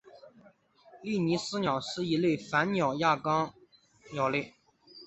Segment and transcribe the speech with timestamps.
[1.03, 3.53] 利尼斯鸟是一类反鸟亚纲
[4.13, 4.55] 鸟类。